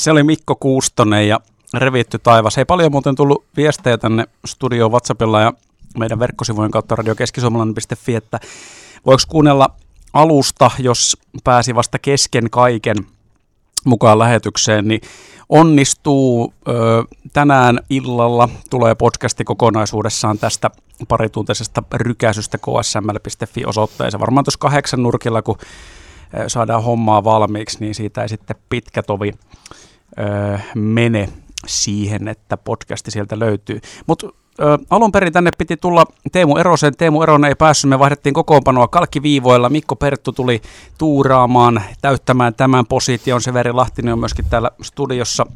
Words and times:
Se 0.00 0.10
oli 0.10 0.22
Mikko 0.22 0.56
Kuustonen 0.56 1.28
ja 1.28 1.40
Revitty 1.74 2.18
taivas. 2.18 2.58
Ei 2.58 2.64
paljon 2.64 2.92
muuten 2.92 3.14
tullut 3.14 3.44
viestejä 3.56 3.98
tänne 3.98 4.26
studioon 4.46 4.90
WhatsAppilla 4.90 5.40
ja 5.40 5.52
meidän 5.98 6.18
verkkosivujen 6.18 6.70
kautta 6.70 6.96
radiokeskisuomalainen.fi, 6.96 8.14
että 8.14 8.40
voiko 9.06 9.22
kuunnella 9.28 9.68
alusta, 10.12 10.70
jos 10.78 11.16
pääsi 11.44 11.74
vasta 11.74 11.98
kesken 11.98 12.50
kaiken 12.50 12.96
mukaan 13.84 14.18
lähetykseen, 14.18 14.88
niin 14.88 15.00
onnistuu. 15.48 16.54
Ö, 16.68 16.72
tänään 17.32 17.80
illalla 17.90 18.48
tulee 18.70 18.94
podcasti 18.94 19.44
kokonaisuudessaan 19.44 20.38
tästä 20.38 20.70
parituntisesta 21.08 21.82
rykäisystä 21.94 22.58
ksml.fi 22.58 23.64
osoitteeseen. 23.64 24.20
Varmaan 24.20 24.44
tuossa 24.44 24.58
kahdeksan 24.58 25.02
nurkilla, 25.02 25.42
kun 25.42 25.58
saadaan 26.46 26.82
hommaa 26.82 27.24
valmiiksi, 27.24 27.78
niin 27.80 27.94
siitä 27.94 28.22
ei 28.22 28.28
sitten 28.28 28.56
pitkä 28.68 29.02
tovi 29.02 29.32
ö, 30.18 30.58
mene 30.74 31.28
siihen, 31.66 32.28
että 32.28 32.56
podcasti 32.56 33.10
sieltä 33.10 33.38
löytyy. 33.38 33.80
Mutta 34.06 34.28
alun 34.90 35.12
perin 35.12 35.32
tänne 35.32 35.50
piti 35.58 35.76
tulla 35.76 36.04
Teemu 36.32 36.56
Erosen. 36.56 36.96
Teemu 36.96 37.22
Eronen 37.22 37.48
ei 37.48 37.54
päässyt, 37.54 37.88
me 37.88 37.98
vaihdettiin 37.98 38.34
kokoonpanoa 38.34 38.88
kalkkiviivoilla. 38.88 39.68
Mikko 39.68 39.96
Perttu 39.96 40.32
tuli 40.32 40.62
tuuraamaan, 40.98 41.82
täyttämään 42.02 42.54
tämän 42.54 42.86
position. 42.86 43.40
Severi 43.40 43.72
Lahtinen 43.72 44.12
on 44.12 44.18
myöskin 44.18 44.44
täällä 44.50 44.70
studiossa. 44.82 45.46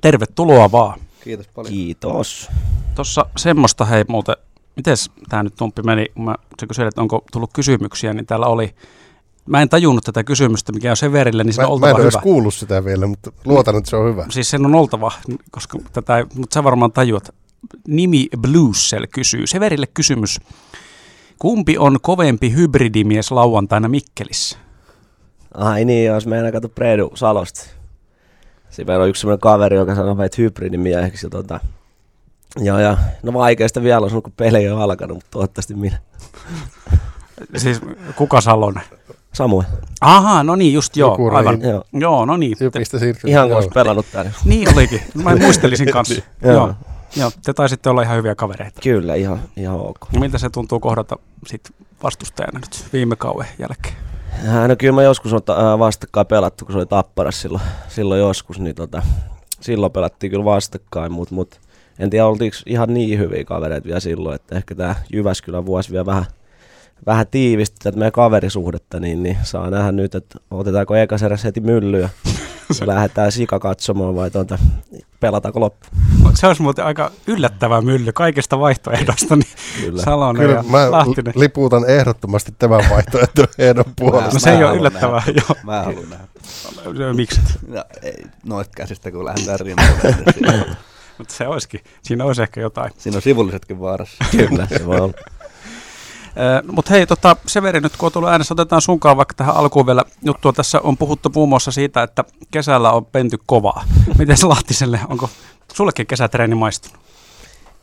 Tervetuloa 0.00 0.72
vaan. 0.72 1.00
Kiitos 1.24 1.48
paljon. 1.48 1.72
Kiitos. 1.72 2.48
Tuossa 2.94 3.26
semmoista 3.36 3.84
hei 3.84 4.04
muuten, 4.08 4.36
miten 4.76 4.96
tämä 5.28 5.42
nyt 5.42 5.54
tumppi 5.56 5.82
meni, 5.82 6.06
kun 6.14 6.24
mä 6.24 6.34
kyselin, 6.68 6.88
että 6.88 7.00
onko 7.00 7.24
tullut 7.32 7.50
kysymyksiä, 7.52 8.12
niin 8.12 8.26
täällä 8.26 8.46
oli 8.46 8.74
Mä 9.46 9.62
en 9.62 9.68
tajunnut 9.68 10.04
tätä 10.04 10.24
kysymystä, 10.24 10.72
mikä 10.72 10.90
on 10.90 10.96
Severille, 10.96 11.44
niin 11.44 11.54
se 11.54 11.60
mä, 11.62 11.66
on 11.66 11.72
oltava 11.72 11.92
mä 11.92 11.98
en 11.98 12.06
hyvä. 12.06 12.20
kuullut 12.22 12.54
sitä 12.54 12.84
vielä, 12.84 13.06
mutta 13.06 13.32
luotan, 13.44 13.76
että 13.76 13.90
se 13.90 13.96
on 13.96 14.10
hyvä. 14.10 14.26
Siis 14.30 14.50
sen 14.50 14.66
on 14.66 14.74
oltava, 14.74 15.12
koska 15.50 15.78
tätä 15.92 16.26
mutta 16.34 16.54
sä 16.54 16.64
varmaan 16.64 16.92
tajuat. 16.92 17.34
Nimi 17.88 18.26
Bluesell 18.40 19.06
kysyy. 19.14 19.46
Severille 19.46 19.86
kysymys. 19.94 20.40
Kumpi 21.38 21.78
on 21.78 21.98
kovempi 22.02 22.52
hybridimies 22.52 23.30
lauantaina 23.30 23.88
Mikkelissä? 23.88 24.58
Ai 25.54 25.84
niin, 25.84 26.06
jos 26.06 26.26
meidän 26.26 26.52
kato 26.52 26.68
Predu 26.68 27.10
Salosta. 27.14 27.60
Siinä 28.70 28.98
on 28.98 29.08
yksi 29.08 29.20
sellainen 29.20 29.40
kaveri, 29.40 29.76
joka 29.76 29.94
sanoo 29.94 30.14
meitä 30.14 30.36
hybridimieheksi. 30.38 31.28
Tota, 31.28 31.60
ja, 32.60 32.80
ja, 32.80 32.98
no 33.22 33.32
vaikeasta 33.32 33.82
vielä 33.82 34.06
on, 34.06 34.22
kun 34.22 34.32
peli 34.36 34.68
on 34.68 34.82
alkanut, 34.82 35.16
mutta 35.16 35.30
toivottavasti 35.30 35.74
minä. 35.74 35.98
Siis 37.56 37.80
kuka 38.16 38.40
Salonen? 38.40 38.82
Samuel. 39.34 39.64
Aha, 40.00 40.42
no 40.42 40.56
niin, 40.56 40.72
just 40.72 40.96
joo, 40.96 41.10
Joku 41.12 41.28
aivan. 41.34 41.62
Joo. 41.62 41.84
Joo, 41.92 42.24
no 42.24 42.36
niin. 42.36 42.58
Te, 42.58 42.64
Jypistä 42.64 42.98
siirtyy. 42.98 43.30
Ihan 43.30 43.48
kuin 43.48 43.56
olisi 43.56 43.70
pelannut 43.74 44.06
täällä. 44.12 44.30
niin 44.44 44.74
olikin. 44.74 45.00
Mä 45.14 45.36
muistelisin 45.44 45.92
kanssa. 45.92 46.14
Joo. 46.42 46.52
joo. 46.54 46.74
joo, 47.16 47.30
te 47.44 47.52
taisitte 47.52 47.90
olla 47.90 48.02
ihan 48.02 48.16
hyviä 48.16 48.34
kavereita. 48.34 48.80
Kyllä, 48.82 49.14
ihan, 49.14 49.40
ihan 49.56 49.76
ok. 49.80 49.98
No, 50.14 50.20
miltä 50.20 50.38
se 50.38 50.50
tuntuu 50.50 50.80
kohdata 50.80 51.16
sit 51.46 51.70
vastustajana 52.02 52.58
nyt 52.58 52.84
viime 52.92 53.16
kauden 53.16 53.46
jälkeen? 53.58 53.94
Äh, 54.48 54.68
No 54.68 54.76
kyllä 54.76 54.94
mä 54.94 55.02
joskus 55.02 55.32
on 55.32 55.42
ta- 55.42 55.72
äh, 55.72 55.78
vastakkain 55.78 56.26
pelattu, 56.26 56.64
kun 56.64 56.72
se 56.72 56.78
oli 56.78 56.86
Tapparas 56.86 57.40
silloin, 57.42 57.64
silloin 57.88 58.20
joskus, 58.20 58.60
niin 58.60 58.74
tota, 58.74 59.02
silloin 59.60 59.92
pelattiin 59.92 60.30
kyllä 60.30 60.44
vastakkain, 60.44 61.12
mutta 61.12 61.34
mut, 61.34 61.60
en 61.98 62.10
tiedä 62.10 62.26
oltiinko 62.26 62.56
ihan 62.66 62.94
niin 62.94 63.18
hyviä 63.18 63.44
kavereita 63.44 63.86
vielä 63.86 64.00
silloin, 64.00 64.34
että 64.34 64.56
ehkä 64.56 64.74
tämä 64.74 64.94
Jyväskylän 65.12 65.66
vuosi 65.66 65.92
vielä 65.92 66.06
vähän, 66.06 66.24
vähän 67.06 67.26
tiivisti 67.30 67.76
tätä 67.82 67.98
meidän 67.98 68.12
kaverisuhdetta, 68.12 69.00
niin, 69.00 69.22
niin 69.22 69.38
saa 69.42 69.70
nähdä 69.70 69.92
nyt, 69.92 70.14
että 70.14 70.38
otetaanko 70.50 70.96
ekas 70.96 71.22
eräs 71.22 71.44
heti 71.44 71.60
myllyä 71.60 72.08
lähdetään 72.86 73.32
sika 73.32 73.58
katsomaan 73.58 74.14
vai 74.14 74.30
tuota, 74.30 74.58
pelataanko 75.20 75.60
loppu. 75.60 75.86
Se 76.34 76.46
olisi 76.46 76.62
muuten 76.62 76.84
aika 76.84 77.10
yllättävä 77.26 77.80
mylly 77.80 78.12
kaikista 78.12 78.60
vaihtoehdoista, 78.60 79.36
niin 79.36 79.48
Kyllä. 79.80 80.02
Salonen 80.02 80.42
Kyllä 80.42 80.54
ja 80.54 80.62
mä 80.62 80.90
Lahtinen. 80.90 81.32
liputan 81.36 81.90
ehdottomasti 81.90 82.54
tämän 82.58 82.84
vaihtoehdon 82.90 83.46
ehdon 83.58 83.84
puolesta. 83.96 84.32
No 84.32 84.38
se 84.40 84.50
ei 84.56 84.64
ole 84.64 84.76
yllättävää, 84.76 85.22
nähdä. 85.26 85.32
joo. 85.48 85.56
Mä 85.64 85.82
haluan 85.82 86.10
nähdä. 86.10 87.12
Miksi? 87.16 87.40
No, 87.68 87.84
ei, 88.02 88.24
noista 88.44 88.72
käsistä, 88.76 89.10
kun 89.10 89.24
lähdetään 89.24 89.60
rinnalle. 89.60 90.00
siinä- 90.34 90.76
Mutta 91.18 91.34
se 91.34 91.46
olisikin. 91.46 91.80
Siinä 92.02 92.24
olisi 92.24 92.42
ehkä 92.42 92.60
jotain. 92.60 92.92
Siinä 92.98 93.16
on 93.16 93.22
sivullisetkin 93.22 93.80
vaarassa. 93.80 94.24
Kyllä, 94.30 94.66
se 94.66 94.86
voi 94.86 95.00
olla. 95.00 95.12
Mutta 96.72 96.90
hei, 96.90 97.06
tota, 97.06 97.36
Severi, 97.46 97.80
nyt 97.80 97.96
kun 97.96 98.06
on 98.06 98.12
tullut 98.12 98.30
äänessä, 98.30 98.54
otetaan 98.54 98.82
sunkaan 98.82 99.16
vaikka 99.16 99.34
tähän 99.34 99.56
alkuun 99.56 99.86
vielä 99.86 100.04
juttua. 100.24 100.52
Tässä 100.52 100.80
on 100.80 100.96
puhuttu 100.96 101.30
muun 101.34 101.48
muassa 101.48 101.70
siitä, 101.70 102.02
että 102.02 102.24
kesällä 102.50 102.92
on 102.92 103.06
penty 103.06 103.38
kovaa. 103.46 103.84
Miten 104.18 104.36
se 104.36 104.46
Lahtiselle, 104.46 105.00
onko 105.08 105.30
sullekin 105.74 106.06
kesätreeni 106.06 106.54
maistunut? 106.54 107.00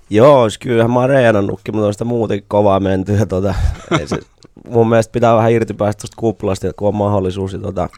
Joo, 0.09 0.47
kyllähän 0.59 0.91
mä 0.91 1.00
oon 1.00 1.09
reenannutkin, 1.09 1.75
mutta 1.75 1.88
on 1.88 1.94
sitä 1.94 2.06
muutenkin 2.06 2.46
kovaa 2.47 2.79
menty. 2.79 3.13
Ja 3.13 3.25
tota, 3.35 3.56
ei 4.00 4.07
se, 4.07 4.19
mun 4.69 4.90
mielestä 4.90 5.12
pitää 5.12 5.35
vähän 5.35 5.51
irti 5.51 5.73
päästä 5.73 6.01
tuosta 6.01 6.16
kuplasta, 6.19 6.73
kun 6.73 6.88
on 6.88 6.96
mahdollisuus 6.96 7.53
ja 7.53 7.59
tota, 7.59 7.90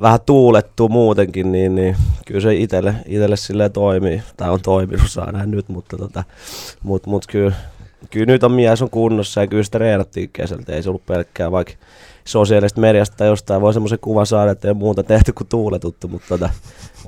vähän 0.00 0.20
tuulettua 0.26 0.88
muutenkin, 0.88 1.52
niin, 1.52 1.74
niin 1.74 1.96
kyllä 2.26 2.40
se 2.40 2.54
itelle, 2.54 2.94
itelle 3.06 3.36
silleen 3.36 3.72
toimii. 3.72 4.22
Tai 4.36 4.50
on 4.50 4.60
toiminut, 4.60 5.10
saa 5.10 5.32
nähdä 5.32 5.46
nyt, 5.46 5.68
mutta 5.68 5.96
tota, 5.96 6.24
mut, 6.82 7.06
mut 7.06 7.26
kyllä, 7.26 7.52
kyllä 8.10 8.26
nyt 8.26 8.44
on 8.44 8.52
mies 8.52 8.82
on 8.82 8.90
kunnossa 8.90 9.40
ja 9.40 9.46
kyllä 9.46 9.62
sitä 9.62 9.78
reenattiin 9.78 10.30
kesältä. 10.32 10.72
Ei 10.72 10.82
se 10.82 10.88
ollut 10.88 11.06
pelkkää 11.06 11.50
vaikka 11.50 11.74
sosiaalista 12.24 12.80
mediasta 12.80 13.16
tai 13.16 13.28
jostain 13.28 13.60
voi 13.60 13.72
semmoisen 13.72 13.98
kuvan 13.98 14.26
saada, 14.26 14.50
että 14.50 14.68
ei 14.68 14.74
muuta 14.74 15.02
tehty 15.02 15.32
kuin 15.32 15.48
tuuletuttu, 15.48 16.08
mutta 16.08 16.28
tota, 16.28 16.50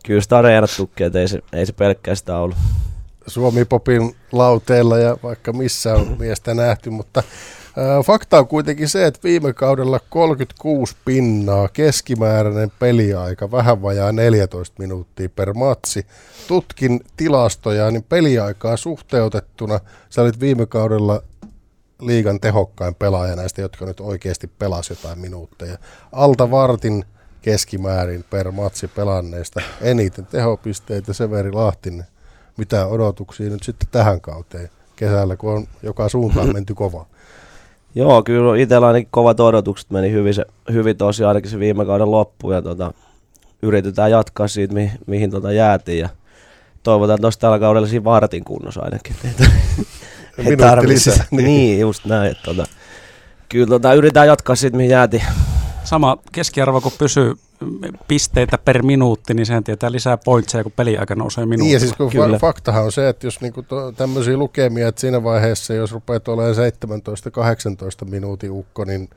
kyllä 0.04 0.20
sitä 0.20 0.38
on 0.38 0.44
reenattukin, 0.44 1.06
että 1.06 1.20
ei 1.20 1.28
se, 1.28 1.40
ei 1.52 1.66
se 1.66 1.72
pelkkää 1.72 2.14
sitä 2.14 2.38
ollut. 2.38 2.56
Suomi 3.26 3.64
Popin 3.64 4.16
lauteilla 4.32 4.98
ja 4.98 5.16
vaikka 5.22 5.52
missä 5.52 5.94
on 5.94 6.16
miestä 6.18 6.54
nähty, 6.54 6.90
mutta 6.90 7.22
fakta 8.04 8.38
on 8.38 8.48
kuitenkin 8.48 8.88
se, 8.88 9.06
että 9.06 9.20
viime 9.24 9.52
kaudella 9.52 10.00
36 10.08 10.96
pinnaa, 11.04 11.68
keskimääräinen 11.68 12.72
peliaika, 12.78 13.50
vähän 13.50 13.82
vajaa 13.82 14.12
14 14.12 14.74
minuuttia 14.78 15.28
per 15.28 15.54
matsi. 15.54 16.06
Tutkin 16.48 17.00
tilastoja, 17.16 17.90
niin 17.90 18.04
peliaikaa 18.08 18.76
suhteutettuna 18.76 19.80
sä 20.10 20.22
olit 20.22 20.40
viime 20.40 20.66
kaudella 20.66 21.22
liigan 22.00 22.40
tehokkain 22.40 22.94
pelaaja 22.94 23.36
näistä, 23.36 23.62
jotka 23.62 23.86
nyt 23.86 24.00
oikeasti 24.00 24.46
pelasi 24.46 24.92
jotain 24.92 25.18
minuutteja. 25.18 25.78
Alta 26.12 26.50
vartin 26.50 27.04
keskimäärin 27.42 28.24
per 28.30 28.52
matsi 28.52 28.88
pelanneista 28.88 29.60
eniten 29.80 30.26
tehopisteitä 30.26 31.12
Severi 31.12 31.52
Lahtinen 31.52 32.06
mitä 32.60 32.86
odotuksia 32.86 33.50
nyt 33.50 33.62
sitten 33.62 33.88
tähän 33.92 34.20
kauteen 34.20 34.70
kesällä, 34.96 35.36
kun 35.36 35.52
on 35.52 35.66
joka 35.82 36.08
suuntaan 36.08 36.52
menty 36.52 36.74
kovaa. 36.74 37.06
Joo, 37.94 38.22
kyllä 38.22 38.56
itsellä 38.56 38.86
ainakin 38.86 39.08
kovat 39.10 39.40
odotukset 39.40 39.90
meni 39.90 40.12
hyvin, 40.12 40.34
se, 40.34 40.44
hyvin 40.72 40.96
tosiaan 40.96 41.28
ainakin 41.28 41.50
se 41.50 41.58
viime 41.58 41.86
kauden 41.86 42.10
loppu 42.10 42.52
ja 42.52 42.62
tota, 42.62 42.92
yritetään 43.62 44.10
jatkaa 44.10 44.48
siitä, 44.48 44.74
mi, 44.74 44.92
mihin 45.06 45.30
tota 45.30 45.52
jäätiin 45.52 45.98
ja 45.98 46.08
toivotaan, 46.82 47.14
että 47.14 47.26
olisi 47.26 47.38
tällä 47.38 47.58
kaudella 47.58 47.88
siinä 47.88 48.04
vartin 48.04 48.44
kunnossa 48.44 48.80
ainakin. 48.80 49.16
Että 49.24 49.44
Minuutti 50.36 50.88
lisää, 50.88 51.24
niin. 51.30 51.44
niin. 51.44 51.80
just 51.80 52.04
näin. 52.04 52.30
Että 52.30 52.44
tota, 52.44 52.66
kyllä 53.48 53.66
tota, 53.66 53.94
yritetään 53.94 54.26
jatkaa 54.26 54.56
siitä, 54.56 54.76
mihin 54.76 54.90
jäätiin. 54.90 55.22
Sama 55.84 56.16
keskiarvo, 56.32 56.80
kun 56.80 56.92
pysyy 56.98 57.34
pisteitä 58.08 58.58
per 58.58 58.82
minuutti, 58.82 59.34
niin 59.34 59.46
sehän 59.46 59.64
tietää 59.64 59.92
lisää 59.92 60.16
pointseja, 60.16 60.62
kun 60.62 60.72
peliaika 60.72 61.14
nousee 61.14 61.46
Niin 61.46 61.50
ja 61.50 61.56
minuutilla. 61.56 61.80
siis 61.80 61.92
kun 61.92 62.10
Kyllä. 62.10 62.38
faktahan 62.38 62.84
on 62.84 62.92
se, 62.92 63.08
että 63.08 63.26
jos 63.26 63.40
niinku 63.40 63.62
to, 63.62 63.92
tämmöisiä 63.92 64.36
lukemia, 64.36 64.88
että 64.88 65.00
siinä 65.00 65.22
vaiheessa, 65.22 65.74
jos 65.74 65.92
rupeat 65.92 66.28
olemaan 66.28 66.54
17-18 68.06 68.10
minuutin 68.10 68.50
ukko, 68.50 68.84
niin 68.84 69.10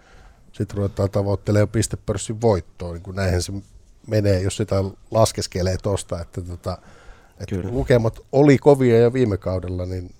sitten 0.51 0.77
ruvetaan 0.77 1.09
tavoittelemaan 1.09 1.69
pistepörssin 1.69 2.41
voittoa, 2.41 2.91
niin 2.93 3.03
kuin 3.03 3.15
näinhän 3.15 3.41
se 3.41 3.53
menee, 4.07 4.41
jos 4.41 4.57
sitä 4.57 4.83
laskeskelee 5.11 5.77
tosta, 5.83 6.21
että, 6.21 6.41
tota, 6.41 6.77
että 7.39 7.55
Kyllä. 7.55 7.69
lukemat 7.71 8.19
oli 8.31 8.57
kovia 8.57 8.99
jo 8.99 9.13
viime 9.13 9.37
kaudella, 9.37 9.85
niin, 9.85 10.11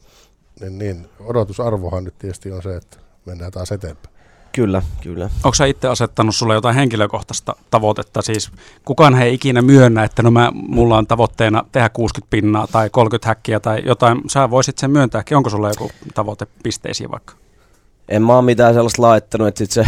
niin, 0.59 0.77
niin 0.77 1.09
odotusarvohan 1.19 2.03
nyt 2.03 2.17
tietysti 2.19 2.51
on 2.51 2.63
se, 2.63 2.75
että 2.75 2.97
mennään 3.25 3.51
taas 3.51 3.71
eteenpäin. 3.71 4.12
Kyllä, 4.53 4.81
kyllä. 5.01 5.29
Onko 5.43 5.53
sä 5.53 5.65
itse 5.65 5.87
asettanut 5.87 6.35
sulle 6.35 6.53
jotain 6.53 6.75
henkilökohtaista 6.75 7.55
tavoitetta? 7.71 8.21
Siis 8.21 8.51
kukaan 8.85 9.21
ei 9.21 9.33
ikinä 9.33 9.61
myönnä, 9.61 10.03
että 10.03 10.23
no 10.23 10.31
mä, 10.31 10.51
mulla 10.53 10.97
on 10.97 11.07
tavoitteena 11.07 11.63
tehdä 11.71 11.89
60 11.89 12.29
pinnaa 12.29 12.67
tai 12.67 12.89
30 12.89 13.27
häkkiä 13.27 13.59
tai 13.59 13.81
jotain. 13.85 14.21
Sä 14.27 14.49
voisit 14.49 14.77
sen 14.77 14.91
myöntääkin. 14.91 15.37
Onko 15.37 15.49
sulla 15.49 15.69
joku 15.69 15.91
tavoite 16.13 16.47
pisteisiin 16.63 17.11
vaikka? 17.11 17.33
En 18.09 18.23
mä 18.23 18.35
oo 18.35 18.41
mitään 18.41 18.73
sellaista 18.73 19.01
laittanut, 19.01 19.47
että 19.47 19.57
sit 19.57 19.71
se, 19.71 19.85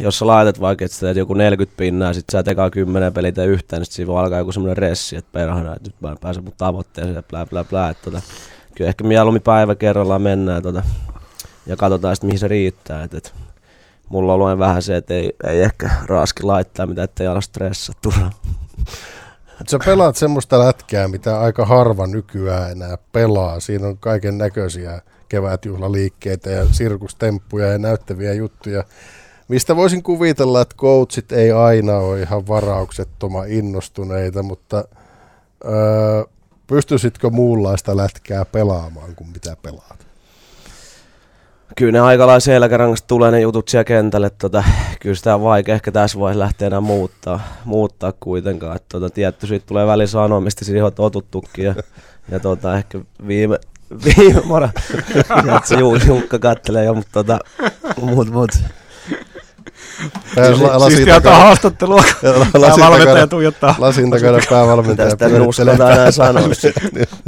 jos 0.00 0.18
sä 0.18 0.26
laitat 0.26 0.60
vaikka, 0.60 0.84
että 0.84 0.96
sä 0.96 1.06
teet 1.06 1.16
joku 1.16 1.34
40 1.34 1.76
pinnaa, 1.76 2.12
sit 2.12 2.24
sä 2.32 2.42
tekaa 2.42 2.70
10 2.70 3.12
pelit 3.12 3.36
ja 3.36 3.44
yhtään, 3.44 3.80
niin 3.80 3.86
sit 3.86 3.94
siinä 3.94 4.06
voi 4.06 4.20
alkaa 4.20 4.38
joku 4.38 4.52
semmoinen 4.52 4.76
ressi, 4.76 5.16
että 5.16 5.32
perhana, 5.32 5.76
että 5.76 5.88
nyt 5.88 6.00
mä 6.00 6.10
en 6.10 6.18
pääse 6.20 6.40
mun 6.40 6.52
tavoitteeseen 6.56 7.16
ja 7.16 7.22
blää 7.22 7.46
blää 7.46 7.64
blää. 7.64 7.90
Että 7.90 8.04
tota, 8.04 8.22
kyllä 8.74 8.88
ehkä 8.88 9.04
mieluummin 9.04 9.42
päivä 9.42 9.74
kerrallaan 9.74 10.22
mennään 10.22 10.62
tota, 10.62 10.82
ja 11.66 11.76
katsotaan 11.76 12.16
sitten 12.16 12.28
mihin 12.28 12.38
se 12.38 12.48
riittää. 12.48 13.02
Et, 13.02 13.14
et, 13.14 13.34
mulla 14.08 14.34
on 14.34 14.40
ollut 14.40 14.58
vähän 14.58 14.82
se, 14.82 14.96
että 14.96 15.14
ei, 15.14 15.32
ei 15.46 15.62
ehkä 15.62 15.90
raaski 16.06 16.42
laittaa 16.42 16.86
mitä 16.86 17.02
ettei 17.02 17.26
ala 17.26 17.40
stressaa 17.40 17.94
turhaan. 18.02 18.32
Sä 19.70 19.78
pelaat 19.84 20.16
semmoista 20.16 20.58
lätkää, 20.58 21.08
mitä 21.08 21.40
aika 21.40 21.64
harva 21.66 22.06
nykyään 22.06 22.70
enää 22.70 22.98
pelaa. 23.12 23.60
Siinä 23.60 23.86
on 23.86 23.98
kaiken 23.98 24.38
näköisiä 24.38 25.02
kevätjuhlaliikkeitä 25.28 26.50
ja 26.50 26.66
sirkustemppuja 26.72 27.66
ja 27.66 27.78
näyttäviä 27.78 28.32
juttuja. 28.32 28.84
Mistä 29.48 29.76
voisin 29.76 30.02
kuvitella, 30.02 30.60
että 30.60 30.76
coachit 30.76 31.32
ei 31.32 31.52
aina 31.52 31.96
ole 31.96 32.22
ihan 32.22 32.46
varauksettoman 32.46 33.48
innostuneita, 33.48 34.42
mutta 34.42 34.84
öö, 35.64 36.24
pystyisitkö 36.66 37.30
muunlaista 37.30 37.96
lätkää 37.96 38.44
pelaamaan 38.44 39.14
kuin 39.14 39.30
mitä 39.30 39.56
pelaat? 39.62 40.07
Kyllä 41.76 41.92
ne 41.92 42.00
aika 42.00 42.26
lailla 42.26 42.40
selkärangasta 42.40 43.06
tulee 43.06 43.30
ne 43.30 43.40
jutut 43.40 43.68
siellä 43.68 43.84
kentälle. 43.84 44.30
Tota, 44.30 44.64
kyllä 45.00 45.14
sitä 45.14 45.34
on 45.34 45.42
vaikea 45.42 45.74
ehkä 45.74 45.92
tässä 45.92 46.18
vaiheessa 46.18 46.38
lähteä 46.44 46.66
enää 46.66 46.80
muuttaa, 46.80 47.40
muuttaa 47.64 48.12
kuitenkaan. 48.20 48.76
Että, 48.76 48.88
tota, 48.88 49.10
tietty 49.10 49.46
siitä 49.46 49.66
tulee 49.66 49.86
väliin 49.86 50.08
sanomista, 50.08 50.64
siihen 50.64 50.84
on 50.84 50.92
totuttukin. 50.92 51.64
Ja, 51.64 51.74
ja 52.30 52.40
tota, 52.40 52.76
ehkä 52.76 53.00
viime, 53.26 53.58
viime 54.04 54.40
mora, 54.44 54.68
se 55.64 55.76
Jukka 56.06 56.38
kattelee 56.38 56.84
jo, 56.84 56.94
mutta 56.94 57.12
tota, 57.12 57.38
mut, 58.00 58.30
mut, 58.30 58.50
Siistiä 60.88 61.16
ottaa 61.16 61.38
haastattelua, 61.38 62.02
päävalmentaja 62.78 63.26
tuijottaa. 63.26 63.74
Lasin 63.78 64.10
takana 64.10 64.38
päävalmentaja. 64.50 65.16
Tästä 65.16 65.36
en 65.36 65.42
uskalla 65.42 65.72
enää 65.72 66.10
sanoa. 66.10 66.48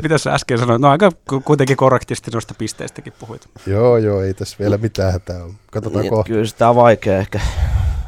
Mitä 0.03 0.19
sä 0.19 0.35
äsken 0.35 0.59
sanoit? 0.59 0.83
No 0.83 0.91
aika 0.91 1.13
kuitenkin 1.45 1.77
korrektisti 1.77 2.31
noista 2.31 2.55
pisteistäkin 2.59 3.13
puhuit. 3.19 3.49
Joo, 3.67 3.97
joo, 3.97 4.23
ei 4.23 4.35
tässä 4.35 4.57
vielä 4.61 4.79
mitään 4.79 5.13
hätää 5.13 5.45
ole. 5.45 5.53
Katsotaan 5.73 6.03
niin, 6.03 6.11
kohta. 6.11 6.29
Kyllä 6.29 6.47
sitä 6.47 6.69
on 6.69 6.77
vaikea 6.77 7.19
ehkä, 7.19 7.41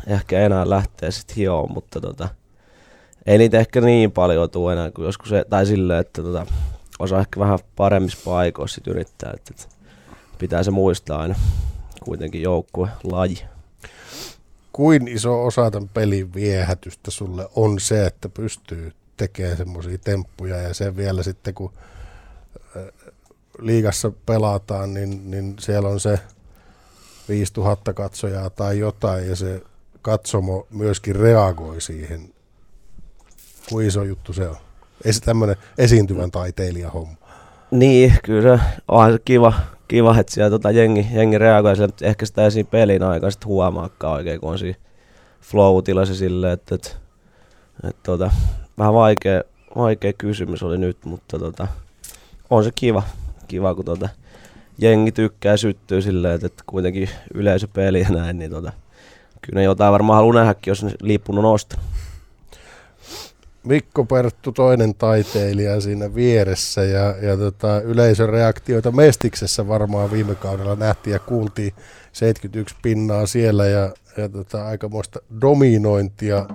ehkä 0.07 0.41
enää 0.41 0.71
lähteä 0.71 1.11
sitten 1.11 1.37
hioon, 1.37 1.73
mutta 1.73 2.01
tota, 2.01 2.29
ei 3.27 3.39
niitä 3.39 3.59
ehkä 3.59 3.81
niin 3.81 4.13
paljon 4.13 4.51
tule 4.51 4.73
enää 4.73 4.91
kuin 4.91 5.07
joskus, 5.07 5.31
tai 5.51 5.67
silleen, 5.67 6.01
että 6.01 6.23
tota, 6.23 6.47
osaa 6.99 7.21
ehkä 7.21 7.41
vähän 7.41 7.59
paremmissa 7.77 8.19
paikoissa 8.25 8.75
sit 8.75 8.87
yrittää, 8.87 9.33
että, 9.37 9.51
että 9.51 9.75
pitää 10.39 10.63
se 10.63 10.71
muistaa 10.71 11.21
aina 11.21 11.35
kuitenkin 12.05 12.43
joukkue 12.43 12.89
laji 13.05 13.52
kuin 14.73 15.09
iso 15.09 15.45
osa 15.45 15.71
tämän 15.71 15.89
pelin 15.89 16.35
viehätystä 16.35 17.11
sulle 17.11 17.49
on 17.55 17.81
se, 17.81 18.07
että 18.07 18.29
pystyy 18.29 18.93
tekemään 19.17 19.57
semmoisia 19.57 19.99
temppuja 19.99 20.57
ja 20.57 20.75
se 20.75 20.97
vielä 20.97 21.23
sitten 21.23 21.55
kun 21.55 21.73
äh, 22.77 22.85
liigassa 23.59 24.13
pelataan, 24.27 24.95
niin, 24.95 25.31
niin 25.31 25.57
siellä 25.61 25.89
on 25.89 26.01
se 26.01 26.19
5000 27.29 27.93
katsojaa 27.93 28.51
tai 28.51 28.79
jotain 28.79 29.29
ja 29.29 29.37
se 29.37 29.63
katsomo 30.03 30.67
myöskin 30.71 31.17
reagoi 31.17 31.81
siihen. 31.81 32.35
Kuin 33.69 33.87
iso 33.87 34.03
juttu 34.03 34.33
se 34.33 34.49
on. 34.49 34.57
Ei 35.05 35.13
se 35.13 35.21
tämmöinen 35.21 35.57
esiintyvän 35.79 36.31
taiteilijan 36.31 36.93
homma. 36.93 37.17
Niin, 37.71 38.15
kyllä 38.25 38.59
se 38.59 38.65
on 38.89 39.19
kiva, 39.25 39.53
kiva, 39.93 40.19
että 40.19 40.33
siellä 40.33 40.51
tota 40.51 40.71
jengi, 40.71 41.07
jengi 41.13 41.39
reagoi, 41.39 41.77
sille, 41.77 41.89
ehkä 42.03 42.27
sitä 42.27 42.51
siinä 42.51 42.69
pelin 42.71 43.03
aikaa 43.03 43.31
sitten 43.31 43.49
huomaakaan 43.49 44.15
oikein, 44.15 44.41
kun 44.41 44.51
on 44.51 44.59
siinä 44.59 44.79
flow-tilassa 45.41 46.15
silleen, 46.15 46.53
että, 46.53 46.75
että, 46.75 46.91
että 47.85 48.01
tota, 48.03 48.31
vähän 48.79 48.95
vaikea, 48.95 49.43
vaikea 49.77 50.13
kysymys 50.13 50.63
oli 50.63 50.79
nyt, 50.79 51.05
mutta 51.05 51.39
tota, 51.39 51.69
on 52.51 52.65
se 52.65 52.71
kiva, 52.75 53.03
kiva 53.49 53.75
kun 53.75 53.85
tota, 53.85 54.09
jengi 54.79 55.13
tykkää 55.13 55.57
syttyy 55.57 56.03
silleen, 56.03 56.35
että, 56.35 56.47
että 56.47 56.65
kuitenkin 56.67 57.09
yleisöpeli 57.35 58.01
ja 58.01 58.11
näin, 58.11 58.39
niin 58.39 58.51
tota, 58.51 58.73
kyllä 59.43 59.59
ne 59.59 59.65
jotain 59.65 59.93
varmaan 59.93 60.17
haluaa 60.17 60.35
nähdäkin, 60.35 60.71
jos 60.71 60.85
ne 60.85 60.93
liippunut 61.01 61.43
nostanut. 61.43 61.87
Mikko 63.65 64.05
Perttu 64.05 64.53
toinen 64.53 64.95
taiteilija 64.95 65.81
siinä 65.81 66.15
vieressä 66.15 66.85
ja, 66.85 67.15
ja 67.23 67.37
tota, 67.37 67.81
yleisöreaktioita 67.81 68.93
Mestiksessä 68.93 69.69
varmaan 69.69 70.11
viime 70.11 70.35
kaudella 70.35 70.77
nähtiin 70.77 71.13
ja 71.13 71.19
kuultiin 71.19 71.75
71 72.13 72.77
pinnaa 72.83 73.27
siellä 73.27 73.67
ja, 73.67 73.93
ja 74.17 74.29
tota, 74.29 74.67
aikamoista 74.67 75.21
dominointia. 75.41 76.47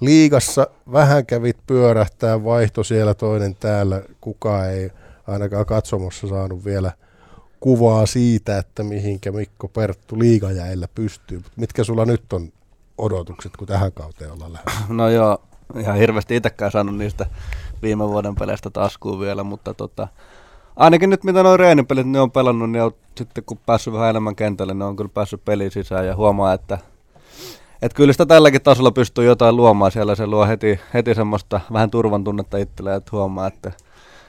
Liigassa 0.00 0.66
vähän 0.92 1.26
kävit 1.26 1.56
pyörähtää, 1.66 2.44
vaihto 2.44 2.84
siellä 2.84 3.14
toinen 3.14 3.54
täällä, 3.54 4.02
kuka 4.20 4.66
ei 4.66 4.90
ainakaan 5.26 5.66
katsomossa 5.66 6.28
saanut 6.28 6.64
vielä 6.64 6.92
kuvaa 7.60 8.06
siitä, 8.06 8.58
että 8.58 8.82
mihinkä 8.82 9.32
Mikko 9.32 9.68
Perttu 9.68 10.18
liigajäillä 10.18 10.88
pystyy. 10.94 11.42
Mitkä 11.56 11.84
sulla 11.84 12.04
nyt 12.04 12.32
on 12.32 12.52
odotukset, 12.98 13.56
kun 13.56 13.68
tähän 13.68 13.92
kauteen 13.92 14.32
ollaan 14.32 14.52
lähdössä? 14.52 14.80
No 14.88 15.08
joo, 15.08 15.42
ihan 15.78 15.96
hirveästi 15.96 16.36
itsekään 16.36 16.70
saanut 16.70 16.96
niistä 16.96 17.26
viime 17.82 18.08
vuoden 18.08 18.34
peleistä 18.34 18.70
taskuun 18.70 19.20
vielä, 19.20 19.42
mutta 19.42 19.74
tota, 19.74 20.08
ainakin 20.76 21.10
nyt 21.10 21.24
mitä 21.24 21.42
nuo 21.42 21.56
reenipelit 21.56 22.06
ne 22.06 22.20
on 22.20 22.30
pelannut, 22.30 22.70
niin 22.70 22.82
on, 22.82 22.92
sitten 23.16 23.44
kun 23.44 23.58
päässyt 23.66 23.94
vähän 23.94 24.10
enemmän 24.10 24.36
kentälle, 24.36 24.74
ne 24.74 24.84
on 24.84 24.96
kyllä 24.96 25.10
päässyt 25.14 25.44
peliin 25.44 25.70
sisään 25.70 26.06
ja 26.06 26.16
huomaa, 26.16 26.52
että 26.52 26.78
et 27.82 27.94
kyllä 27.94 28.12
sitä 28.12 28.26
tälläkin 28.26 28.62
tasolla 28.62 28.90
pystyy 28.90 29.24
jotain 29.24 29.56
luomaan. 29.56 29.92
Siellä, 29.92 30.14
se 30.14 30.26
luo 30.26 30.46
heti, 30.46 30.80
heti 30.94 31.14
semmoista 31.14 31.60
vähän 31.72 31.90
turvan 31.90 32.24
tunnetta 32.24 32.58
itselleen, 32.58 32.96
että 32.96 33.10
huomaa, 33.12 33.46
että 33.46 33.72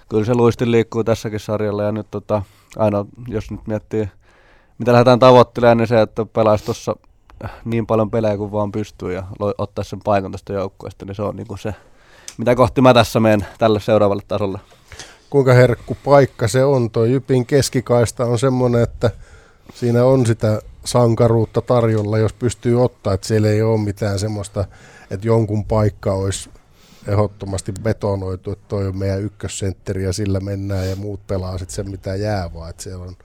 kyllä 0.10 0.26
se 0.26 0.36
luisti 0.36 0.72
liikkuu 0.72 1.04
tässäkin 1.04 1.40
sarjalla. 1.40 1.84
Ja 1.84 1.92
nyt 1.92 2.08
tota, 2.12 2.42
aina 2.78 3.06
jos 3.28 3.52
nyt 3.52 3.68
miettii, 3.68 4.10
mitä 4.78 4.94
lähdetään 4.94 5.20
tavoittelemaan, 5.20 5.78
niin 5.78 5.88
se, 5.88 6.02
että 6.02 6.26
pelaisi 6.26 6.66
tuossa 6.66 6.96
niin 7.66 7.88
paljon 7.88 8.12
pelejä 8.12 8.38
kuin 8.38 8.52
vaan 8.52 8.72
pystyy 8.72 9.14
ja 9.14 9.24
ottaa 9.58 9.84
sen 9.84 10.00
paikan 10.00 10.32
tästä 10.32 10.54
joukkueesta, 10.54 11.06
niin 11.06 11.16
se 11.16 11.22
on 11.22 11.36
niin 11.36 11.48
kuin 11.48 11.60
se, 11.60 11.76
mitä 12.38 12.56
kohti 12.56 12.82
mä 12.82 12.94
tässä 12.94 13.20
menen 13.20 13.48
tälle 13.60 13.80
seuraavalle 13.80 14.24
tasolle. 14.28 14.60
Kuinka 15.30 15.54
herkku 15.54 15.98
paikka 16.04 16.48
se 16.48 16.64
on? 16.64 16.90
Tuo 16.90 17.06
Jypin 17.06 17.46
keskikaista 17.46 18.26
on 18.26 18.40
semmoinen, 18.40 18.84
että 18.84 19.12
siinä 19.74 20.06
on 20.06 20.26
sitä 20.26 20.62
sankaruutta 20.86 21.62
tarjolla, 21.62 22.18
jos 22.18 22.34
pystyy 22.34 22.84
ottaa, 22.84 23.14
että 23.14 23.28
siellä 23.28 23.50
ei 23.50 23.62
ole 23.62 23.80
mitään 23.80 24.20
semmoista, 24.20 24.66
että 25.12 25.28
jonkun 25.28 25.66
paikka 25.66 26.14
olisi 26.14 26.50
ehdottomasti 27.08 27.72
betonoitu, 27.84 28.52
että 28.52 28.66
toi 28.68 28.88
on 28.88 28.98
meidän 28.98 29.22
ykkössentteri 29.22 30.04
ja 30.04 30.14
sillä 30.14 30.40
mennään 30.40 30.90
ja 30.90 30.96
muut 30.96 31.28
pelaa 31.28 31.58
sitten 31.58 31.76
sen 31.76 31.92
mitä 31.92 32.16
jää, 32.16 32.54
vaan 32.54 32.70
että 32.70 32.84
siellä 32.84 33.06
on 33.06 33.16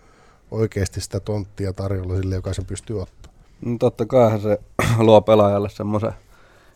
oikeasti 0.50 1.00
sitä 1.00 1.20
tonttia 1.20 1.72
tarjolla 1.72 2.16
sille, 2.16 2.34
joka 2.34 2.54
sen 2.54 2.66
pystyy 2.66 3.02
ottamaan. 3.02 3.27
No 3.60 3.76
totta 3.80 4.06
kai 4.06 4.40
se 4.40 4.58
luo 4.98 5.20
pelaajalle 5.20 5.68
semmoisen 5.68 6.12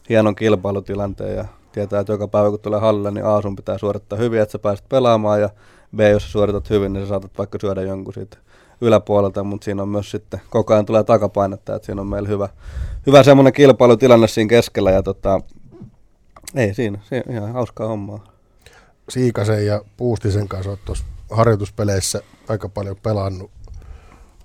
hienon 0.08 0.34
kilpailutilanteen 0.34 1.36
ja 1.36 1.44
tietää, 1.72 2.00
että 2.00 2.12
joka 2.12 2.28
päivä 2.28 2.50
kun 2.50 2.60
tulee 2.60 2.80
hallille, 2.80 3.10
niin 3.10 3.26
A 3.26 3.42
sun 3.42 3.56
pitää 3.56 3.78
suorittaa 3.78 4.18
hyvin, 4.18 4.40
että 4.40 4.52
sä 4.52 4.58
pääset 4.58 4.88
pelaamaan 4.88 5.40
ja 5.40 5.50
B, 5.96 6.00
jos 6.00 6.22
sä 6.22 6.28
suoritat 6.28 6.70
hyvin, 6.70 6.92
niin 6.92 7.04
sä 7.04 7.08
saatat 7.08 7.38
vaikka 7.38 7.58
syödä 7.60 7.82
jonkun 7.82 8.14
siitä 8.14 8.36
yläpuolelta, 8.80 9.44
mutta 9.44 9.64
siinä 9.64 9.82
on 9.82 9.88
myös 9.88 10.10
sitten 10.10 10.40
koko 10.50 10.72
ajan 10.72 10.86
tulee 10.86 11.04
takapainetta, 11.04 11.74
että 11.74 11.86
siinä 11.86 12.00
on 12.00 12.06
meillä 12.06 12.28
hyvä, 12.28 12.48
hyvä 13.06 13.22
semmoinen 13.22 13.52
kilpailutilanne 13.52 14.28
siinä 14.28 14.48
keskellä 14.48 14.90
ja 14.90 15.02
tota, 15.02 15.40
ei 16.54 16.74
siinä, 16.74 16.98
siinä 17.08 17.32
ihan 17.36 17.52
hauskaa 17.52 17.88
hommaa. 17.88 18.24
Siikasen 19.08 19.66
ja 19.66 19.82
Puustisen 19.96 20.48
kanssa 20.48 20.70
olet 20.70 20.84
tuossa 20.84 21.04
harjoituspeleissä 21.30 22.22
aika 22.48 22.68
paljon 22.68 22.96
pelannut 23.02 23.50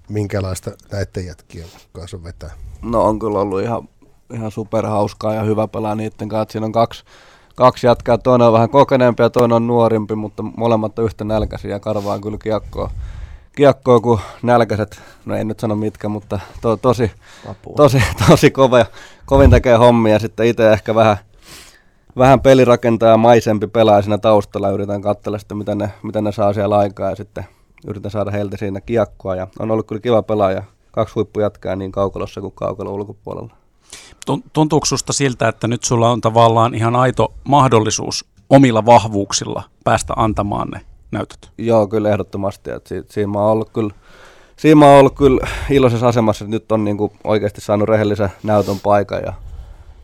minkälaista 0.09 0.71
näiden 0.91 1.25
jätkien 1.25 1.67
kanssa 1.91 2.23
vetää? 2.23 2.51
No 2.81 3.03
on 3.03 3.19
kyllä 3.19 3.39
ollut 3.39 3.61
ihan, 3.61 3.89
ihan 4.33 4.51
superhauskaa 4.51 5.33
ja 5.33 5.43
hyvä 5.43 5.67
pelaa 5.67 5.95
niiden 5.95 6.29
kanssa. 6.29 6.51
Siinä 6.51 6.65
on 6.65 6.71
kaksi, 6.71 7.03
kaksi 7.55 7.87
jatkaa, 7.87 8.17
toinen 8.17 8.47
on 8.47 8.53
vähän 8.53 8.69
kokeneempi 8.69 9.23
ja 9.23 9.29
toinen 9.29 9.55
on 9.55 9.67
nuorimpi, 9.67 10.15
mutta 10.15 10.43
molemmat 10.43 10.99
on 10.99 11.05
yhtä 11.05 11.23
nälkäisiä 11.23 11.71
ja 11.71 11.79
karvaa 11.79 12.19
kyllä 12.19 12.37
kiekkoa. 12.37 12.91
Kiekkoa 13.55 13.99
kuin 13.99 14.19
nälkäiset, 14.43 15.01
no 15.25 15.35
ei 15.35 15.45
nyt 15.45 15.59
sano 15.59 15.75
mitkä, 15.75 16.09
mutta 16.09 16.39
to, 16.61 16.77
tosi, 16.77 17.11
tosi, 17.75 18.03
tosi 18.27 18.51
kova, 18.51 18.85
kovin 19.25 19.49
tekee 19.49 19.75
hommia 19.75 20.13
ja 20.13 20.19
sitten 20.19 20.45
itse 20.45 20.73
ehkä 20.73 20.95
vähän, 20.95 21.17
vähän 22.17 22.41
pelirakentaja 22.41 23.17
maisempi 23.17 23.67
pelaa 23.67 24.01
siinä 24.01 24.17
taustalla. 24.17 24.69
Yritän 24.69 25.01
katsella 25.01 25.37
sitten, 25.37 25.57
miten 25.57 25.77
ne, 25.77 25.91
miten 26.03 26.23
ne 26.23 26.31
saa 26.31 26.53
siellä 26.53 26.77
aikaa 26.77 27.09
ja 27.09 27.15
sitten 27.15 27.45
yritän 27.87 28.11
saada 28.11 28.31
heiltä 28.31 28.57
siinä 28.57 28.81
kiekkoa 28.81 29.35
ja 29.35 29.47
on 29.59 29.71
ollut 29.71 29.87
kyllä 29.87 30.01
kiva 30.01 30.23
pelaaja. 30.23 30.63
Kaksi 30.91 31.15
huippujatkaa 31.15 31.75
niin 31.75 31.91
kaukalossa 31.91 32.41
kuin 32.41 32.53
kaukalo 32.55 32.93
ulkopuolella. 32.93 33.55
Tuntuuko 34.53 34.85
susta 34.85 35.13
siltä, 35.13 35.47
että 35.47 35.67
nyt 35.67 35.83
sulla 35.83 36.09
on 36.09 36.21
tavallaan 36.21 36.75
ihan 36.75 36.95
aito 36.95 37.33
mahdollisuus 37.43 38.25
omilla 38.49 38.85
vahvuuksilla 38.85 39.63
päästä 39.83 40.13
antamaan 40.15 40.67
ne 40.69 40.81
näytöt? 41.11 41.51
Joo, 41.57 41.87
kyllä 41.87 42.09
ehdottomasti. 42.09 42.71
Että 42.71 42.89
si- 42.89 43.05
siinä 43.09 43.31
mä 43.31 43.39
oon 43.39 43.51
ollut 43.51 43.69
kyllä 43.69 43.93
Siinä 44.57 44.75
mä 44.75 44.85
oon 44.85 44.99
ollut 44.99 45.15
kyllä 45.15 45.47
iloisessa 45.69 46.07
asemassa, 46.07 46.45
että 46.45 46.55
nyt 46.55 46.71
on 46.71 46.83
niin 46.83 46.97
kuin 46.97 47.11
oikeasti 47.23 47.61
saanut 47.61 47.89
rehellisen 47.89 48.29
näytön 48.43 48.79
paikan 48.83 49.21
ja 49.25 49.33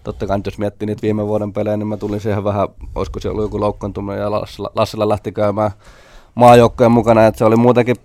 totta 0.03 0.27
kai 0.27 0.37
nyt 0.37 0.45
jos 0.45 0.57
miettii 0.57 0.85
niitä 0.85 1.01
viime 1.01 1.27
vuoden 1.27 1.53
pelejä, 1.53 1.77
niin 1.77 1.87
mä 1.87 1.97
tulin 1.97 2.19
siihen 2.21 2.43
vähän, 2.43 2.67
olisiko 2.95 3.19
se 3.19 3.29
ollut 3.29 3.43
joku 3.43 3.59
loukkaantuminen 3.59 4.21
ja 4.21 4.31
Lassila, 4.31 4.71
Lassila 4.75 5.09
lähti 5.09 5.31
käymään 5.31 5.71
maajoukkojen 6.35 6.91
mukana, 6.91 7.25
että 7.25 7.37
se 7.37 7.45
oli 7.45 7.55
muutenkin 7.55 7.95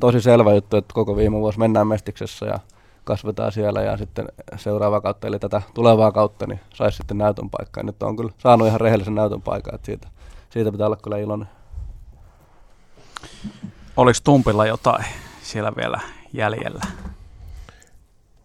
tosi 0.00 0.20
selvä 0.20 0.54
juttu, 0.54 0.76
että 0.76 0.94
koko 0.94 1.16
viime 1.16 1.36
vuosi 1.36 1.58
mennään 1.58 1.86
Mestiksessä 1.86 2.46
ja 2.46 2.58
kasvetaan 3.04 3.52
siellä 3.52 3.82
ja 3.82 3.96
sitten 3.96 4.28
seuraava 4.56 5.00
kautta, 5.00 5.26
eli 5.26 5.38
tätä 5.38 5.62
tulevaa 5.74 6.12
kautta, 6.12 6.46
niin 6.46 6.60
saisi 6.74 6.96
sitten 6.96 7.18
näytön 7.18 7.50
paikkaa. 7.50 7.82
Nyt 7.82 8.02
on 8.02 8.16
kyllä 8.16 8.32
saanut 8.38 8.68
ihan 8.68 8.80
rehellisen 8.80 9.14
näytön 9.14 9.42
paikan, 9.42 9.74
että 9.74 9.86
siitä, 9.86 10.08
siitä 10.50 10.72
pitää 10.72 10.86
olla 10.86 10.96
kyllä 10.96 11.18
iloinen. 11.18 11.48
Oliko 13.96 14.18
Tumpilla 14.24 14.66
jotain 14.66 15.04
siellä 15.42 15.72
vielä 15.76 16.00
jäljellä? 16.32 16.80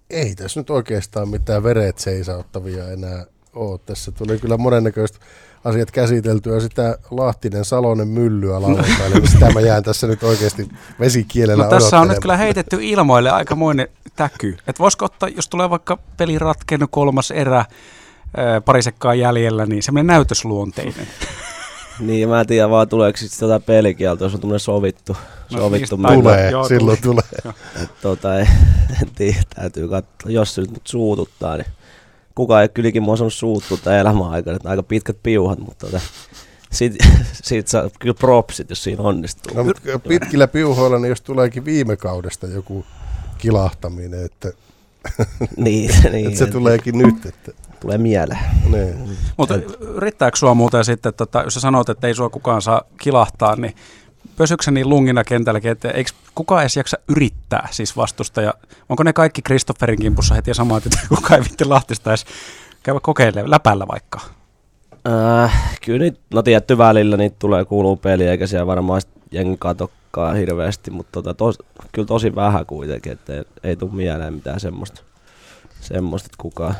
Ei 0.09 0.35
tässä 0.35 0.59
nyt 0.59 0.69
oikeastaan 0.69 1.29
mitään 1.29 1.63
veret 1.63 1.99
seisauttavia 1.99 2.87
enää 2.87 3.25
ole. 3.53 3.79
Tässä 3.85 4.11
tuli 4.11 4.39
kyllä 4.39 4.57
monennäköistä 4.57 5.19
asiat 5.63 5.91
käsiteltyä 5.91 6.59
sitä 6.59 6.97
Lahtinen 7.11 7.65
Salonen 7.65 8.07
myllyä 8.07 8.61
lauantaina, 8.61 9.15
niin 9.15 9.27
sitä 9.31 9.51
mä 9.51 9.59
jään 9.59 9.83
tässä 9.83 10.07
nyt 10.07 10.23
oikeasti 10.23 10.69
vesikielellä 10.99 11.63
no, 11.63 11.69
tässä 11.69 11.99
on 11.99 12.07
nyt 12.07 12.19
kyllä 12.19 12.37
heitetty 12.37 12.77
ilmoille 12.81 13.29
aikamoinen 13.29 13.87
täky. 14.15 14.57
Että 14.67 14.79
voisiko 14.79 15.05
ottaa, 15.05 15.29
jos 15.29 15.49
tulee 15.49 15.69
vaikka 15.69 15.97
peli 16.17 16.39
ratkennut 16.39 16.89
kolmas 16.91 17.31
erä, 17.31 17.65
parisekkaan 18.65 19.19
jäljellä, 19.19 19.65
niin 19.65 19.83
semmoinen 19.83 20.07
näytösluonteinen. 20.07 21.07
Niin, 21.99 22.29
mä 22.29 22.41
en 22.41 22.47
tiedä 22.47 22.69
vaan 22.69 22.89
tuleeko 22.89 23.17
sitten 23.17 23.49
tätä 23.49 23.65
pelikieltä, 23.65 24.23
jos 24.23 24.33
on 24.33 24.39
tämmöinen 24.39 24.59
sovittu. 24.59 25.17
No, 25.51 25.57
sovittu 25.57 25.95
niistä 25.95 26.13
Tulee, 26.13 26.51
Joo, 26.51 26.67
silloin 26.67 27.01
tulee. 27.01 27.53
Et 27.83 27.89
tota, 28.01 28.39
ei, 28.39 28.47
en 29.01 29.09
tiedä, 29.15 29.41
täytyy 29.55 29.87
katsoa. 29.87 30.31
Jos 30.31 30.55
se 30.55 30.61
nyt 30.61 30.87
suututtaa, 30.87 31.57
niin 31.57 31.67
kukaan 32.35 32.61
ei 32.61 32.69
kylläkin 32.69 33.03
mua 33.03 33.17
sanonut 33.17 33.33
suuttua 33.33 33.95
elämän 33.95 34.29
aikana. 34.29 34.55
Että 34.55 34.69
aika 34.69 34.83
pitkät 34.83 35.17
piuhat, 35.23 35.59
mutta 35.59 35.85
tota, 35.85 36.01
sit, 36.71 36.95
sit 37.43 37.67
saa 37.67 37.89
kyllä 37.99 38.13
propsit, 38.13 38.69
jos 38.69 38.83
siinä 38.83 39.03
onnistuu. 39.03 39.57
No, 39.57 39.63
mutta 39.63 39.81
pitkillä 40.07 40.47
piuhoilla, 40.47 40.99
niin 40.99 41.09
jos 41.09 41.21
tuleekin 41.21 41.65
viime 41.65 41.97
kaudesta 41.97 42.47
joku 42.47 42.85
kilahtaminen, 43.37 44.25
että, 44.25 44.51
niin, 45.57 45.91
niin, 46.11 46.27
että 46.27 46.39
se 46.39 46.45
tuleekin 46.45 46.97
nyt. 46.97 47.25
Että, 47.25 47.51
tulee 47.79 47.97
mieleen. 47.97 48.39
niin. 48.71 49.17
Mutta 49.37 49.55
yrittääkö 49.79 50.37
sua 50.37 50.53
muuten 50.53 50.85
sitten, 50.85 51.13
tota, 51.13 51.41
jos 51.41 51.53
sä 51.53 51.59
sanot, 51.59 51.89
että 51.89 52.07
ei 52.07 52.15
sua 52.15 52.29
kukaan 52.29 52.61
saa 52.61 52.81
kilahtaa, 52.97 53.55
niin 53.55 53.75
se 54.61 54.71
niin 54.71 54.89
lungina 54.89 55.23
kentälläkin, 55.23 55.71
että 55.71 55.91
eikö 55.91 56.11
kukaan 56.35 56.61
edes 56.61 56.77
jaksa 56.77 56.97
yrittää 57.07 57.67
siis 57.71 57.97
vastustaja? 57.97 58.53
Onko 58.89 59.03
ne 59.03 59.13
kaikki 59.13 59.41
Kristofferin 59.41 59.99
kimpussa 59.99 60.35
heti 60.35 60.53
samaa, 60.53 60.77
että 60.77 60.99
kukaan 61.09 61.39
ei 61.39 61.43
vitti 61.43 61.65
Lahtista 61.65 62.09
edes 62.09 62.25
käydä 62.83 62.99
kokeilemaan 62.99 63.51
läpällä 63.51 63.87
vaikka? 63.87 64.19
Äh, 65.07 65.77
kyllä 65.85 65.99
niitä, 65.99 66.19
no 66.33 66.41
tietty 66.41 66.77
välillä 66.77 67.17
niitä 67.17 67.35
tulee 67.39 67.65
kuuluu 67.65 67.97
peliä, 67.97 68.31
eikä 68.31 68.47
siellä 68.47 68.67
varmaan 68.67 69.01
jengi 69.31 69.57
katokkaan 69.59 70.35
hirveästi, 70.35 70.91
mutta 70.91 71.11
tota, 71.11 71.33
tos, 71.33 71.57
kyllä 71.91 72.05
tosi 72.05 72.35
vähän 72.35 72.65
kuitenkin, 72.65 73.11
että 73.11 73.33
ei, 73.33 73.43
ei 73.63 73.75
tule 73.75 73.91
mieleen 73.93 74.33
mitään 74.33 74.59
semmoista, 74.59 75.01
semmoista 75.81 76.27
että 76.27 76.37
kukaan 76.37 76.75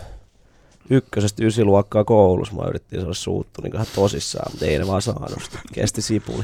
ykkösestä 0.90 1.46
ysiluokkaa 1.46 2.04
koulussa 2.04 2.56
mä 2.56 2.68
yritin 2.68 3.00
saada 3.00 3.14
suuttu 3.14 3.62
niin 3.62 3.76
ihan 3.76 3.88
tosissaan, 3.96 4.52
mutta 4.52 4.66
ei 4.66 4.80
ne 4.80 4.88
vaan 4.88 5.02
saanut 5.02 5.44
sitä. 5.44 5.60
Kesti 5.74 6.02
sipuli. 6.02 6.44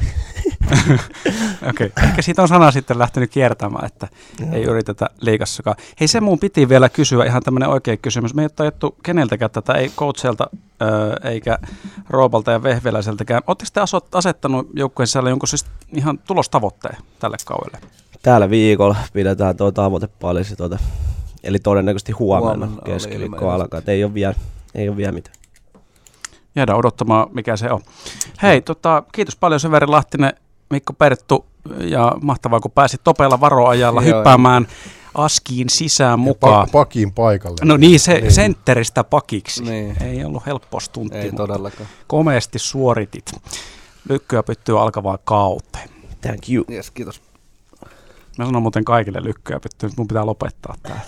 Okei, 1.70 1.86
okay. 1.86 2.04
ehkä 2.04 2.22
siitä 2.22 2.42
on 2.42 2.48
sana 2.48 2.70
sitten 2.70 2.98
lähtenyt 2.98 3.30
kiertämään, 3.30 3.86
että 3.86 4.08
Joo. 4.40 4.48
ei 4.52 4.62
yritetä 4.62 5.06
liikassakaan. 5.20 5.76
Hei, 6.00 6.08
se 6.08 6.20
mun 6.20 6.38
piti 6.38 6.68
vielä 6.68 6.88
kysyä, 6.88 7.24
ihan 7.24 7.42
tämmöinen 7.42 7.68
oikea 7.68 7.96
kysymys. 7.96 8.34
Me 8.34 8.42
ei 8.42 8.44
ole 8.44 8.50
tajuttu 8.56 8.96
keneltäkään 9.02 9.50
tätä, 9.50 9.72
ei 9.72 9.88
coachelta 9.88 10.50
eikä 11.24 11.58
Roopalta 12.10 12.50
ja 12.50 12.62
Vehveläiseltäkään. 12.62 13.42
Oletteko 13.46 13.70
te 13.74 13.80
asettanut 14.12 14.68
joukkueen 14.74 15.06
sisällä 15.06 15.30
jonkun 15.30 15.48
siis 15.48 15.66
ihan 15.94 16.18
tulostavoitteen 16.18 16.96
tälle 17.18 17.36
kaudelle? 17.44 17.78
Täällä 18.22 18.50
viikolla 18.50 18.96
pidetään 19.12 19.56
tuo 19.56 19.72
tavoite 19.72 20.08
paljon, 20.20 20.44
tuota, 20.56 20.78
eli 21.44 21.58
todennäköisesti 21.58 22.12
huomenna, 22.12 22.66
Huomenna 22.66 22.82
keskiviikko 22.82 23.50
alkaa. 23.50 23.80
Ei 23.86 24.04
ole 24.04 24.14
vielä, 24.14 24.34
ei 24.74 24.88
ole 24.88 24.96
vielä 24.96 25.12
mitään. 25.12 25.36
Jäädään 26.56 26.78
odottamaan, 26.78 27.26
mikä 27.32 27.56
se 27.56 27.70
on. 27.70 27.80
Hei, 28.42 28.60
tota, 28.60 29.02
kiitos 29.12 29.36
paljon 29.36 29.60
Severi 29.60 29.86
Lahtinen, 29.86 30.32
Mikko 30.70 30.92
Perttu, 30.92 31.46
ja 31.80 32.12
mahtavaa, 32.22 32.60
kun 32.60 32.70
pääsit 32.70 33.00
topeella 33.04 33.40
varoajalla 33.40 34.02
Joo, 34.02 34.16
hyppäämään 34.18 34.66
askiin 35.14 35.68
sisään 35.70 36.10
Ja 36.10 36.16
mukaan. 36.16 36.68
pa- 36.68 36.70
pakin 36.72 37.12
paikalle. 37.12 37.56
No 37.64 37.76
niin, 37.76 38.00
se 38.00 38.14
Niin. 38.20 38.32
sentteristä 38.32 39.04
pakiksi. 39.04 39.62
Niin. 39.64 40.02
Ei 40.02 40.24
ollut 40.24 40.46
helppo 40.46 40.80
stuntti, 40.80 41.18
Ei 41.18 41.32
todellakaan. 41.32 41.88
komeasti 42.06 42.58
suoritit. 42.58 43.32
Lykkyä 44.08 44.42
pyttyy 44.42 44.80
alkavaan 44.82 45.18
kauteen. 45.24 45.88
Thank 46.20 46.48
you. 46.48 46.64
Yes, 46.70 46.90
kiitos. 46.90 47.22
Mä 48.38 48.46
sanon 48.46 48.62
muuten 48.62 48.84
kaikille 48.84 49.22
lykkyä 49.22 49.60
pyttyy, 49.60 49.88
nyt 49.88 49.98
mun 49.98 50.08
pitää 50.08 50.26
lopettaa 50.26 50.74
tää. 50.82 51.00